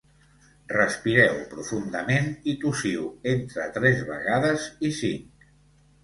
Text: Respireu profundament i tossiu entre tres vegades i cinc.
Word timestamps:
Respireu 0.71 1.33
profundament 1.49 2.31
i 2.53 2.55
tossiu 2.63 3.03
entre 3.33 3.67
tres 3.75 4.01
vegades 4.07 4.65
i 4.89 4.91
cinc. 5.01 5.45